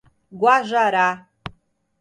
Guajará 0.39 1.07